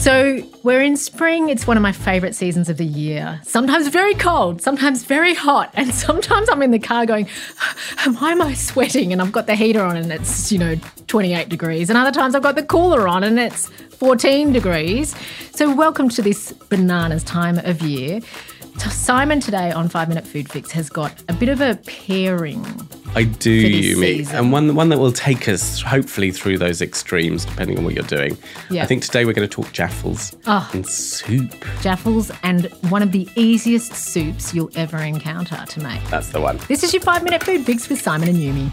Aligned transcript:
So 0.00 0.42
we're 0.62 0.80
in 0.80 0.96
spring. 0.96 1.50
It's 1.50 1.66
one 1.66 1.76
of 1.76 1.82
my 1.82 1.92
favourite 1.92 2.34
seasons 2.34 2.70
of 2.70 2.78
the 2.78 2.86
year. 2.86 3.38
Sometimes 3.44 3.88
very 3.88 4.14
cold, 4.14 4.62
sometimes 4.62 5.04
very 5.04 5.34
hot, 5.34 5.70
and 5.74 5.92
sometimes 5.94 6.48
I'm 6.48 6.62
in 6.62 6.70
the 6.70 6.78
car 6.78 7.04
going, 7.04 7.28
"Why 8.18 8.32
am 8.32 8.40
I 8.40 8.54
sweating?" 8.54 9.12
And 9.12 9.20
I've 9.20 9.30
got 9.30 9.46
the 9.46 9.54
heater 9.54 9.82
on, 9.82 9.98
and 9.98 10.10
it's 10.10 10.50
you 10.50 10.58
know 10.58 10.76
28 11.06 11.50
degrees. 11.50 11.90
And 11.90 11.98
other 11.98 12.12
times 12.12 12.34
I've 12.34 12.42
got 12.42 12.54
the 12.54 12.62
cooler 12.62 13.06
on, 13.08 13.22
and 13.22 13.38
it's 13.38 13.68
14 13.68 14.54
degrees. 14.54 15.14
So 15.54 15.74
welcome 15.74 16.08
to 16.08 16.22
this 16.22 16.52
bananas 16.70 17.22
time 17.22 17.58
of 17.58 17.82
year. 17.82 18.20
Simon 18.78 19.40
today 19.40 19.70
on 19.70 19.90
Five 19.90 20.08
Minute 20.08 20.26
Food 20.26 20.50
Fix 20.50 20.70
has 20.70 20.88
got 20.88 21.12
a 21.28 21.34
bit 21.34 21.50
of 21.50 21.60
a 21.60 21.76
pairing. 21.84 22.64
I 23.14 23.24
do, 23.24 23.50
you 23.50 23.96
mean, 24.00 24.28
and 24.28 24.52
one 24.52 24.74
one 24.76 24.88
that 24.90 24.98
will 24.98 25.12
take 25.12 25.48
us 25.48 25.82
hopefully 25.82 26.30
through 26.30 26.58
those 26.58 26.80
extremes, 26.80 27.44
depending 27.44 27.76
on 27.76 27.84
what 27.84 27.94
you're 27.94 28.04
doing. 28.04 28.38
Yeah. 28.70 28.84
I 28.84 28.86
think 28.86 29.02
today 29.02 29.24
we're 29.24 29.32
going 29.32 29.48
to 29.48 29.52
talk 29.52 29.72
jaffles 29.72 30.36
Ah. 30.46 30.70
and 30.72 30.86
soup. 30.86 31.52
Jaffles 31.80 32.30
and 32.44 32.66
one 32.88 33.02
of 33.02 33.10
the 33.10 33.28
easiest 33.34 33.94
soups 33.94 34.54
you'll 34.54 34.70
ever 34.76 34.98
encounter 34.98 35.62
to 35.68 35.80
make. 35.82 36.02
That's 36.08 36.28
the 36.30 36.40
one. 36.40 36.58
This 36.68 36.84
is 36.84 36.92
your 36.94 37.02
five 37.02 37.24
minute 37.24 37.42
food 37.42 37.66
fix 37.66 37.88
with 37.88 38.00
Simon 38.00 38.28
and 38.28 38.38
Yumi. 38.38 38.70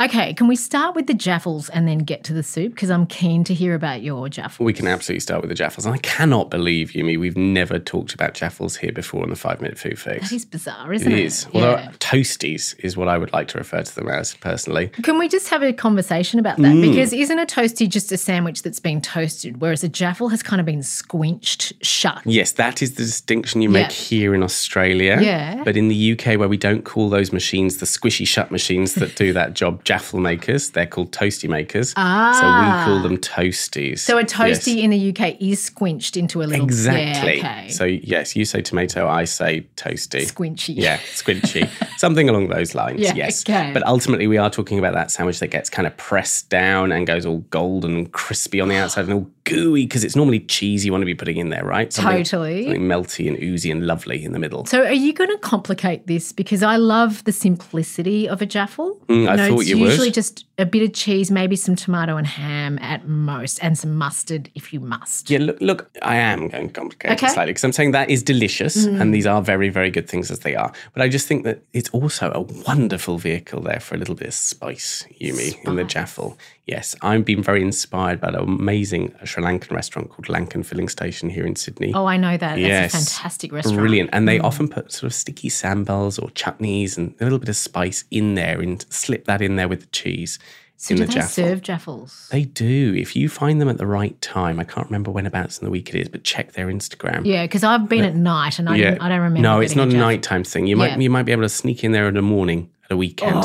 Okay, 0.00 0.32
can 0.32 0.46
we 0.46 0.54
start 0.54 0.94
with 0.94 1.08
the 1.08 1.14
jaffles 1.14 1.68
and 1.70 1.88
then 1.88 1.98
get 1.98 2.22
to 2.22 2.32
the 2.32 2.44
soup? 2.44 2.72
Because 2.72 2.88
I'm 2.88 3.04
keen 3.04 3.42
to 3.42 3.52
hear 3.52 3.74
about 3.74 4.00
your 4.00 4.28
jaffles. 4.28 4.64
We 4.64 4.72
can 4.72 4.86
absolutely 4.86 5.18
start 5.18 5.40
with 5.40 5.48
the 5.48 5.56
jaffles, 5.56 5.86
and 5.86 5.92
I 5.94 5.98
cannot 5.98 6.50
believe, 6.50 6.90
Yumi, 6.90 7.18
we've 7.18 7.36
never 7.36 7.80
talked 7.80 8.14
about 8.14 8.34
jaffles 8.34 8.76
here 8.76 8.92
before 8.92 9.24
on 9.24 9.30
the 9.30 9.34
Five 9.34 9.60
Minute 9.60 9.76
Food 9.76 9.98
Fix. 9.98 10.30
That 10.30 10.36
is 10.36 10.44
bizarre, 10.44 10.92
isn't 10.92 11.10
It 11.10 11.18
it? 11.18 11.24
is. 11.24 11.46
Although 11.52 11.72
Yeah. 11.72 11.90
toasties 11.98 12.76
is 12.78 12.96
what 12.96 13.08
I 13.08 13.18
would 13.18 13.32
like 13.32 13.48
to 13.48 13.58
refer 13.58 13.82
to 13.82 13.92
them 13.96 14.08
as 14.08 14.34
personally. 14.36 14.86
Can 15.02 15.18
we 15.18 15.26
just 15.28 15.48
have 15.48 15.64
a 15.64 15.72
conversation 15.72 16.38
about 16.38 16.58
that? 16.58 16.62
Mm. 16.76 16.80
Because 16.92 17.12
isn't 17.12 17.38
a 17.40 17.44
toasty 17.46 17.88
just 17.88 18.12
a 18.12 18.16
sandwich 18.16 18.62
that's 18.62 18.78
been 18.78 19.00
toasted, 19.00 19.60
whereas 19.60 19.82
a 19.82 19.88
jaffle 19.88 20.28
has 20.28 20.44
kind 20.44 20.60
of 20.60 20.66
been 20.66 20.84
squinched 20.84 21.72
shut? 21.84 22.22
Yes, 22.24 22.52
that 22.52 22.82
is 22.82 22.92
the 22.94 23.02
distinction 23.02 23.62
you 23.62 23.68
make 23.68 23.88
Yeah. 23.88 23.94
here 23.94 24.32
in 24.36 24.44
Australia. 24.44 25.18
Yeah. 25.20 25.64
But 25.64 25.76
in 25.76 25.88
the 25.88 25.96
UK, 25.96 26.36
where 26.36 26.48
we 26.48 26.56
don't 26.56 26.84
call 26.84 27.08
those 27.10 27.32
machines 27.32 27.78
the 27.78 27.86
squishy 27.86 28.24
shut 28.28 28.52
machines 28.52 28.94
that 28.94 29.16
do 29.16 29.32
that 29.32 29.54
job 29.54 29.82
jaffle 29.88 30.20
makers, 30.20 30.68
they're 30.72 30.84
called 30.86 31.10
toasty 31.12 31.48
makers. 31.48 31.94
Ah. 31.96 32.36
So 32.38 32.44
we 32.46 32.84
call 32.84 33.02
them 33.08 33.16
toasties. 33.16 34.00
So 34.00 34.18
a 34.18 34.20
Yes. 34.20 34.32
toasty 34.34 34.82
in 34.82 34.90
the 34.90 34.98
UK 35.08 35.38
is 35.40 35.62
squinched 35.62 36.18
into 36.18 36.42
a 36.42 36.44
little 36.44 36.62
Exactly. 36.66 37.38
Yeah, 37.38 37.60
okay. 37.62 37.68
So 37.70 37.84
yes, 37.86 38.36
you 38.36 38.44
say 38.44 38.60
tomato, 38.60 39.08
I 39.08 39.24
say 39.24 39.66
toasty. 39.76 40.30
Squinchy. 40.30 40.74
Yeah, 40.76 40.98
squinchy. 41.14 41.70
Something 41.98 42.28
along 42.28 42.48
those 42.48 42.74
lines. 42.74 43.00
Yeah, 43.00 43.14
yes. 43.14 43.42
okay. 43.48 43.70
But 43.72 43.82
ultimately 43.86 44.26
we 44.26 44.36
are 44.36 44.50
talking 44.50 44.78
about 44.78 44.92
that 44.92 45.10
sandwich 45.10 45.38
that 45.40 45.48
gets 45.48 45.70
kind 45.70 45.86
of 45.86 45.96
pressed 45.96 46.50
down 46.50 46.92
and 46.92 47.06
goes 47.06 47.24
all 47.24 47.38
golden 47.48 47.96
and 47.96 48.12
crispy 48.12 48.60
on 48.60 48.68
the 48.68 48.76
outside 48.76 49.06
and 49.06 49.14
all 49.14 49.30
gooey 49.48 49.84
because 49.84 50.04
it's 50.04 50.16
normally 50.16 50.40
cheese 50.40 50.84
you 50.84 50.92
want 50.92 51.02
to 51.02 51.06
be 51.06 51.14
putting 51.14 51.36
in 51.38 51.48
there, 51.48 51.64
right? 51.64 51.92
Something- 51.92 52.24
Totally. 52.24 52.64
Something 52.64 52.82
melty 52.82 53.28
and 53.28 53.42
oozy 53.42 53.70
and 53.70 53.86
lovely 53.86 54.24
in 54.24 54.32
the 54.32 54.38
middle. 54.38 54.64
So 54.66 54.84
are 54.84 54.92
you 54.92 55.12
going 55.12 55.30
to 55.30 55.38
complicate 55.38 56.06
this? 56.06 56.32
Because 56.32 56.62
I 56.62 56.76
love 56.76 57.24
the 57.24 57.32
simplicity 57.32 58.28
of 58.28 58.40
a 58.42 58.46
jaffle. 58.46 58.98
Mm, 59.08 59.28
I 59.28 59.36
know, 59.36 59.48
thought 59.48 59.60
it's 59.60 59.68
you 59.70 59.78
would. 59.78 59.90
usually 59.90 60.10
just 60.10 60.44
a 60.58 60.66
bit 60.66 60.82
of 60.82 60.92
cheese, 60.92 61.30
maybe 61.30 61.54
some 61.56 61.76
tomato 61.76 62.16
and 62.16 62.26
ham 62.26 62.78
at 62.80 63.06
most, 63.06 63.58
and 63.62 63.78
some 63.78 63.94
mustard 63.94 64.50
if 64.54 64.72
you 64.72 64.80
must. 64.80 65.30
Yeah, 65.30 65.38
look, 65.40 65.58
look, 65.60 65.90
I 66.02 66.16
am 66.16 66.48
going 66.48 66.68
to 66.68 66.72
complicate 66.74 67.12
Okay. 67.12 67.26
Mm. 67.26 67.30
it 67.30 67.34
slightly 67.34 67.52
because 67.52 67.64
I'm 67.64 67.72
saying 67.72 67.92
that 67.92 68.10
is 68.10 68.22
delicious 68.22 68.84
and 68.84 69.14
these 69.14 69.26
are 69.26 69.40
very, 69.42 69.68
very 69.68 69.90
good 69.90 70.08
things 70.08 70.30
as 70.30 70.40
they 70.40 70.54
are. 70.56 70.72
But 70.92 71.02
I 71.02 71.08
just 71.08 71.26
think 71.26 71.44
that 71.44 71.62
it's 71.72 71.88
also 71.90 72.30
a 72.34 72.40
wonderful 72.66 73.18
vehicle 73.18 73.60
there 73.62 73.80
for 73.80 73.94
a 73.94 73.98
little 73.98 74.14
bit 74.14 74.28
of 74.28 74.34
spice, 74.34 75.04
Yumi, 75.20 75.56
in 75.64 75.76
the 75.76 75.84
jaffle. 75.84 76.36
Yes, 76.66 76.94
I'm 77.02 77.22
being 77.22 77.42
very 77.42 77.62
inspired 77.62 78.20
by 78.20 78.28
an 78.28 78.34
amazing 78.34 79.14
Sri 79.38 79.44
Lankan 79.58 79.70
restaurant 79.70 80.10
called 80.10 80.26
Lankan 80.26 80.64
Filling 80.64 80.88
Station 80.88 81.30
here 81.30 81.46
in 81.46 81.56
Sydney. 81.56 81.92
Oh, 81.94 82.06
I 82.06 82.16
know 82.16 82.36
that. 82.36 82.56
That's 82.56 82.58
Yes. 82.60 82.94
a 82.94 82.96
fantastic 82.98 83.52
restaurant. 83.52 83.78
Mm. 83.78 83.80
Brilliant. 83.80 84.10
And 84.12 84.28
they 84.28 84.38
often 84.38 84.68
put 84.68 84.92
sort 84.92 85.04
of 85.04 85.14
sticky 85.14 85.48
sambals 85.48 86.18
or 86.18 86.28
chutneys 86.30 86.96
and 86.98 87.14
a 87.20 87.24
little 87.24 87.38
bit 87.38 87.48
of 87.48 87.56
spice 87.56 88.04
in 88.10 88.34
there 88.34 88.60
and 88.60 88.84
slip 88.90 89.24
that 89.26 89.40
in 89.40 89.56
there 89.56 89.68
with 89.68 89.80
the 89.80 89.86
cheese 89.86 90.38
So 90.76 90.92
in 90.92 90.98
do 90.98 91.02
the 91.02 91.08
they 91.08 91.14
jaffle. 91.14 91.28
serve 91.44 91.62
jaffles? 91.62 92.28
They 92.30 92.44
do. 92.44 92.94
If 92.96 93.14
you 93.16 93.28
find 93.28 93.60
them 93.60 93.68
at 93.68 93.78
the 93.78 93.86
right 93.86 94.20
time, 94.20 94.58
I 94.60 94.64
can't 94.64 94.86
remember 94.86 95.10
whenabouts 95.10 95.58
in 95.58 95.64
the 95.64 95.70
week 95.70 95.88
it 95.94 95.96
is, 96.00 96.08
but 96.08 96.24
check 96.24 96.52
their 96.52 96.66
Instagram. 96.68 97.24
Yeah, 97.24 97.44
because 97.44 97.64
I've 97.64 97.88
been 97.88 98.04
at 98.04 98.14
night 98.16 98.58
and 98.58 98.68
I, 98.68 98.76
didn't, 98.76 99.00
I 99.02 99.08
don't 99.08 99.18
remember. 99.20 99.40
No, 99.40 99.60
it's 99.60 99.74
not 99.76 99.88
a 99.88 99.92
nighttime 99.96 100.44
thing. 100.44 100.66
You 100.66 100.76
might 100.76 100.98
you 101.00 101.10
might 101.10 101.24
be 101.24 101.32
able 101.32 101.42
to 101.42 101.48
sneak 101.48 101.82
in 101.84 101.92
there 101.92 102.08
in 102.08 102.14
the 102.14 102.22
morning 102.22 102.70
at 102.84 102.92
a 102.92 102.96
weekend. 102.96 103.42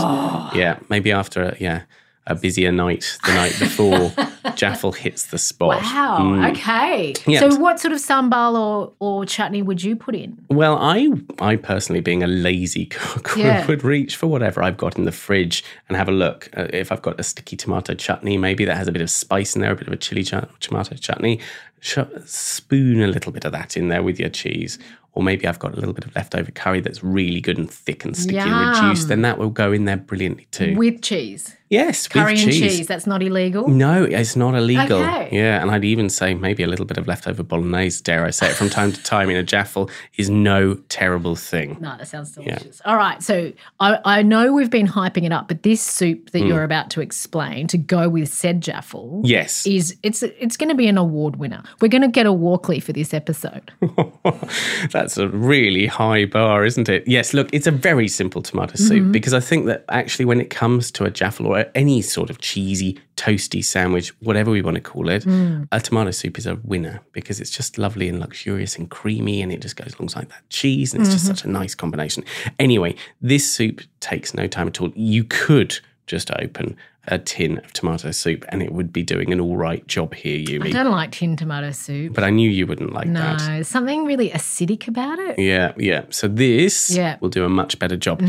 Yeah, 0.56 0.80
maybe 0.90 1.12
after 1.12 1.42
a, 1.44 1.58
yeah 1.60 1.82
a 2.28 2.36
busier 2.36 2.72
night 2.72 3.18
the 3.26 3.34
night 3.34 3.56
before. 3.60 4.12
Jaffle 4.56 4.92
hits 4.92 5.28
the 5.28 5.38
spot. 5.38 5.82
Wow. 5.82 6.50
Okay. 6.52 7.14
Mm. 7.16 7.34
Yeah. 7.34 7.40
So, 7.40 7.56
what 7.60 7.80
sort 7.80 7.92
of 7.94 8.00
sambal 8.00 8.56
or, 8.60 8.94
or 9.00 9.26
chutney 9.26 9.62
would 9.62 9.82
you 9.84 9.96
put 9.96 10.16
in? 10.16 10.38
Well, 10.50 10.78
I, 10.80 11.10
I 11.40 11.56
personally, 11.56 12.02
being 12.02 12.22
a 12.24 12.28
lazy 12.28 12.86
cook, 12.86 13.36
would- 13.36 13.38
Yeah. 13.44 13.66
would 13.68 13.84
reach 13.84 14.16
for 14.16 14.28
whatever 14.28 14.62
I've 14.62 14.78
got 14.78 14.98
in 14.98 15.06
the 15.06 15.12
fridge 15.12 15.64
and 15.90 15.98
have 15.98 16.08
a 16.08 16.12
look. 16.12 16.50
Uh, 16.56 16.68
if 16.72 16.92
I've 16.92 17.02
got 17.02 17.20
a 17.20 17.24
sticky 17.24 17.56
tomato 17.58 17.94
chutney, 17.96 18.38
maybe 18.38 18.64
that 18.66 18.76
has 18.78 18.88
a 18.88 18.92
bit 18.92 19.02
of 19.02 19.10
spice 19.10 19.56
in 19.56 19.62
there, 19.62 19.72
a 19.72 19.76
bit 19.76 19.88
of 19.88 19.94
a 19.94 19.98
chili 19.98 20.24
ch- 20.24 20.34
tomato 20.60 20.96
chutney, 20.96 21.40
sh- 21.80 21.98
spoon 22.26 23.02
a 23.02 23.08
little 23.08 23.32
bit 23.32 23.46
of 23.46 23.52
that 23.54 23.76
in 23.76 23.88
there 23.88 24.04
with 24.04 24.20
your 24.20 24.30
cheese. 24.30 24.78
Or 25.16 25.22
maybe 25.22 25.46
I've 25.48 25.60
got 25.60 25.74
a 25.74 25.76
little 25.76 25.94
bit 25.94 26.06
of 26.06 26.16
leftover 26.16 26.50
curry 26.52 26.80
that's 26.82 27.04
really 27.04 27.40
good 27.40 27.58
and 27.60 27.70
thick 27.70 28.04
and 28.04 28.18
sticky 28.18 28.38
and 28.40 28.84
reduced. 28.84 29.08
Then 29.10 29.22
that 29.22 29.38
will 29.38 29.52
go 29.52 29.72
in 29.72 29.86
there 29.86 29.98
brilliantly 29.98 30.48
too. 30.52 30.76
With 30.76 31.02
cheese. 31.04 31.56
Yes, 31.74 32.08
Curry 32.08 32.34
with 32.34 32.44
and 32.44 32.52
cheese. 32.52 32.78
cheese. 32.78 32.88
That's 32.88 33.08
not 33.08 33.22
illegal. 33.22 33.68
No, 33.68 34.04
it's 34.04 34.36
not 34.36 34.56
illegal. 34.56 35.00
Okay. 35.02 35.30
Yeah, 35.32 35.62
and 35.62 35.70
I'd 35.72 35.84
even 35.84 36.10
say 36.10 36.34
maybe 36.34 36.64
a 36.64 36.68
little 36.68 36.86
bit 36.86 36.98
of 36.98 37.08
leftover 37.08 37.44
bolognese, 37.44 38.02
dare 38.04 38.24
I 38.26 38.30
say 38.30 38.48
it, 38.50 38.54
from 38.56 38.70
time 38.70 38.92
to 38.92 39.02
time 39.04 39.30
in 39.30 39.36
a 39.38 39.44
jaffle 39.44 39.90
is 40.18 40.30
no 40.30 40.76
terrible 40.90 41.36
thing. 41.36 41.78
No, 41.82 41.98
that 41.98 42.08
sounds 42.08 42.32
delicious. 42.32 42.82
All 42.86 42.96
right. 42.96 43.22
So 43.22 43.52
I, 43.80 44.00
I 44.06 44.22
know 44.22 44.54
we've 44.54 44.70
been 44.70 44.88
hyping 44.88 45.24
it 45.26 45.32
up, 45.32 45.48
but 45.48 45.64
this 45.64 45.82
soup 45.82 46.14
Mm. 46.14 46.32
that 46.32 46.42
you're 46.46 46.64
about 46.64 46.90
to 46.92 47.02
explain 47.02 47.68
to 47.68 47.78
go 47.78 48.08
with 48.10 48.30
said 48.32 48.62
jaffle 48.62 49.22
Yes. 49.26 49.66
is 49.66 49.96
it's 50.04 50.22
it's 50.24 50.58
going 50.58 50.70
to 50.70 50.76
be 50.76 50.88
an 50.88 50.98
award 50.98 51.38
winner. 51.38 51.64
We're 51.82 51.88
going 51.90 52.02
to 52.04 52.08
get 52.08 52.26
a 52.26 52.32
Walkley 52.34 52.80
for 52.80 52.94
this 52.94 53.14
episode. 53.14 53.72
That's 54.92 55.18
a 55.18 55.28
really 55.30 55.86
high 55.88 56.26
bar, 56.26 56.66
isn't 56.66 56.90
it? 56.90 57.08
Yes, 57.08 57.34
look, 57.34 57.50
it's 57.54 57.68
a 57.68 57.72
very 57.72 58.08
simple 58.08 58.42
tomato 58.42 58.76
soup 58.76 59.12
because 59.12 59.34
I 59.34 59.40
think 59.40 59.66
that 59.66 59.86
actually, 59.90 60.26
when 60.26 60.40
it 60.42 60.50
comes 60.50 60.92
to 60.92 61.06
a 61.06 61.12
jaffle 61.12 61.48
or 61.48 61.63
any 61.76 62.02
sort 62.02 62.30
of 62.30 62.40
cheesy, 62.40 63.00
toasty 63.16 63.64
sandwich, 63.64 64.10
whatever 64.20 64.52
we 64.52 64.62
want 64.62 64.76
to 64.76 64.82
call 64.82 65.10
it, 65.10 65.24
mm. 65.24 65.68
a 65.72 65.80
tomato 65.80 66.12
soup 66.12 66.38
is 66.38 66.46
a 66.46 66.56
winner 66.64 67.02
because 67.12 67.40
it's 67.40 67.50
just 67.50 67.78
lovely 67.78 68.10
and 68.10 68.20
luxurious 68.20 68.76
and 68.78 68.90
creamy 68.90 69.42
and 69.42 69.52
it 69.52 69.62
just 69.62 69.76
goes 69.76 69.96
alongside 69.96 70.30
that 70.30 70.48
cheese 70.50 70.94
and 70.94 71.02
it's 71.02 71.12
just 71.12 71.26
mm-hmm. 71.26 71.36
such 71.36 71.46
a 71.46 71.50
nice 71.50 71.76
combination. 71.76 72.24
Anyway, 72.60 72.96
this 73.22 73.52
soup 73.52 73.82
takes 74.00 74.34
no 74.34 74.48
time 74.48 74.68
at 74.68 74.82
all. 74.82 74.92
You 74.96 75.24
could 75.24 75.80
just 76.08 76.32
open 76.32 76.76
a 77.08 77.20
tin 77.20 77.58
of 77.58 77.74
tomato 77.74 78.12
soup 78.12 78.46
and 78.48 78.64
it 78.64 78.72
would 78.72 78.94
be 78.94 79.04
doing 79.04 79.34
an 79.34 79.40
all 79.42 79.58
right 79.58 79.86
job 79.88 80.14
here, 80.14 80.38
Yumi. 80.40 80.68
I 80.68 80.84
don't 80.84 80.92
like 80.92 81.12
tin 81.12 81.36
tomato 81.36 81.72
soup. 81.72 82.14
But 82.14 82.24
I 82.24 82.30
knew 82.30 82.50
you 82.50 82.66
wouldn't 82.66 82.94
like 82.94 83.08
No, 83.08 83.20
that. 83.20 83.40
there's 83.40 83.68
something 83.68 84.06
really 84.06 84.30
acidic 84.30 84.88
about 84.88 85.20
it. 85.20 85.38
Yeah, 85.38 85.74
yeah. 85.78 86.04
So 86.12 86.30
this 86.30 86.90
Yeah. 86.90 87.16
Mm-hmm. 87.16 87.26
will 87.26 87.30
do 87.30 87.44
a 87.44 87.50
much 87.50 87.78
better 87.78 87.98
job. 87.98 88.22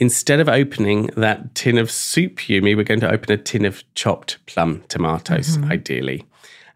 Instead 0.00 0.40
of 0.40 0.48
opening 0.48 1.06
that 1.16 1.54
tin 1.54 1.78
of 1.78 1.88
soup, 1.90 2.38
Yumi, 2.38 2.76
we're 2.76 2.82
going 2.82 3.00
to 3.00 3.10
open 3.10 3.30
a 3.30 3.36
tin 3.36 3.64
of 3.64 3.84
chopped 3.94 4.38
plum 4.46 4.82
tomatoes, 4.88 5.56
Mm-hmm. 5.56 5.70
ideally. 5.72 6.24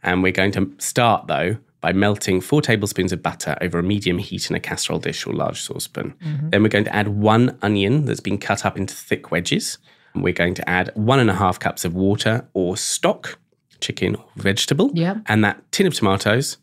And 0.04 0.22
we're 0.22 0.32
going 0.32 0.52
to 0.52 0.70
start, 0.78 1.26
though, 1.26 1.56
by 1.80 1.92
melting 1.92 2.40
four 2.42 2.62
tablespoons 2.62 3.12
of 3.12 3.22
butter 3.22 3.56
over 3.60 3.78
a 3.78 3.82
medium 3.82 4.18
heat 4.18 4.48
in 4.50 4.54
a 4.56 4.60
casserole 4.60 4.98
dish 5.00 5.26
or 5.26 5.32
large 5.34 5.60
saucepan. 5.60 6.14
Mm-hmm. 6.24 6.50
Then 6.50 6.62
we're 6.62 6.68
going 6.68 6.84
to 6.84 6.94
add 6.94 7.08
one 7.08 7.58
onion 7.60 8.04
that's 8.04 8.20
been 8.20 8.38
cut 8.38 8.64
up 8.64 8.76
into 8.78 8.94
thick 8.94 9.30
wedges. 9.32 9.78
We're 10.14 10.32
going 10.32 10.54
to 10.54 10.68
add 10.68 10.90
one 10.94 11.20
and 11.20 11.30
a 11.30 11.34
half 11.34 11.58
cups 11.58 11.84
of 11.84 11.94
water 11.94 12.46
or 12.52 12.76
stock, 12.76 13.38
chicken 13.80 14.16
or 14.16 14.24
vegetable, 14.36 14.90
Yep. 14.94 15.18
and 15.26 15.44
that 15.44 15.70
tin 15.72 15.86
of 15.86 15.94
tomatoes 15.94 16.56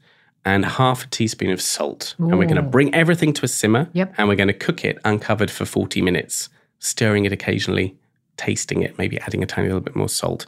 and 0.45 0.65
half 0.65 1.05
a 1.05 1.07
teaspoon 1.07 1.51
of 1.51 1.61
salt. 1.61 2.15
And 2.19 2.37
we're 2.37 2.45
going 2.45 2.55
to 2.55 2.61
bring 2.61 2.93
everything 2.93 3.33
to 3.33 3.45
a 3.45 3.47
simmer 3.47 3.89
Yep. 3.93 4.13
and 4.17 4.27
we're 4.27 4.35
going 4.35 4.47
to 4.47 4.53
cook 4.53 4.85
it 4.85 4.97
uncovered 5.03 5.49
for 5.51 5.65
40 5.65 6.01
minutes, 6.01 6.49
stirring 6.79 7.25
it 7.25 7.31
occasionally, 7.31 7.95
tasting 8.37 8.81
it, 8.81 8.97
maybe 8.97 9.19
adding 9.21 9.41
a 9.43 9.45
tiny 9.45 9.67
little 9.67 9.81
bit 9.81 9.95
more 9.95 10.09
salt. 10.09 10.45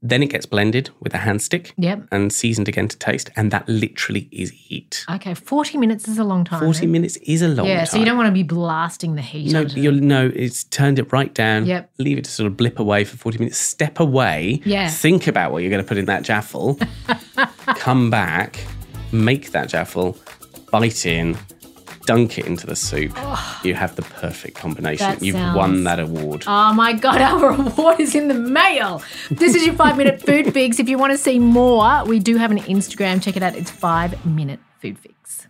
Then 0.00 0.22
it 0.22 0.26
gets 0.30 0.46
blended 0.46 0.90
with 1.00 1.12
a 1.12 1.18
hand 1.18 1.42
stick 1.42 1.74
Yep. 1.76 2.04
and 2.12 2.32
seasoned 2.32 2.68
again 2.68 2.86
to 2.86 2.96
taste. 2.96 3.30
And 3.34 3.50
that 3.50 3.68
literally 3.68 4.28
is 4.30 4.52
it. 4.70 5.04
Okay, 5.10 5.34
40 5.34 5.76
minutes 5.76 6.06
is 6.06 6.18
a 6.18 6.24
long 6.24 6.44
time. 6.44 6.60
40 6.60 6.80
then. 6.80 6.92
minutes 6.92 7.16
is 7.16 7.42
a 7.42 7.48
long 7.48 7.66
Yeah, 7.66 7.72
time. 7.74 7.78
Yeah, 7.80 7.84
so 7.84 7.98
you 7.98 8.04
don't 8.04 8.16
want 8.16 8.28
to 8.28 8.32
be 8.32 8.44
blasting 8.44 9.16
the 9.16 9.22
heat. 9.22 9.52
No, 9.52 9.62
it. 9.62 9.74
no. 9.76 10.30
It's 10.32 10.62
turned 10.64 11.00
it 11.00 11.12
right 11.12 11.34
down. 11.34 11.66
Yep. 11.66 11.90
Leave 11.98 12.16
it 12.18 12.24
to 12.26 12.30
sort 12.30 12.46
of 12.46 12.56
blip 12.56 12.78
away 12.78 13.02
for 13.02 13.16
forty 13.16 13.38
minutes. 13.38 13.58
Step 13.58 13.98
away. 13.98 14.60
Yeah. 14.64 14.88
Think 14.88 15.26
about 15.26 15.50
what 15.50 15.62
you're 15.62 15.70
going 15.70 15.82
to 15.82 15.88
put 15.88 15.98
in 15.98 16.04
that 16.04 16.22
jaffle. 16.22 16.78
come 17.66 18.08
back, 18.10 18.64
make 19.12 19.50
that 19.52 19.68
jaffle, 19.68 20.16
bite 20.70 21.06
in, 21.06 21.36
dunk 22.08 22.38
it 22.38 22.46
into 22.46 22.66
the 22.66 22.74
soup, 22.74 23.12
you 23.62 23.74
have 23.74 23.94
the 23.94 24.00
perfect 24.00 24.56
combination. 24.56 25.18
You've 25.20 25.34
sounds- 25.36 25.54
won 25.54 25.84
that 25.84 26.00
award. 26.00 26.42
Oh 26.46 26.72
my 26.72 26.94
God, 26.94 27.20
our 27.30 27.50
award 27.50 28.00
is 28.00 28.14
in 28.14 28.28
the 28.28 28.34
mail. 28.34 29.02
This 29.30 29.54
is 29.54 29.66
your 29.66 29.74
five 29.74 29.98
minute 29.98 30.22
food 30.22 30.50
fix. 30.54 30.80
If 30.80 30.88
you 30.88 30.96
want 30.96 31.12
to 31.12 31.18
see 31.18 31.38
more, 31.38 32.02
we 32.06 32.18
do 32.18 32.38
have 32.38 32.50
an 32.50 32.60
Instagram. 32.60 33.22
Check 33.22 33.36
it 33.36 33.42
out. 33.42 33.54
It's 33.54 33.70
five 33.70 34.24
minute 34.24 34.60
food 34.80 34.98
fix. 34.98 35.46